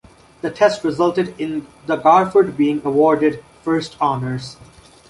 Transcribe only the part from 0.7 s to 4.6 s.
resulted in the Garford being awarded first honors.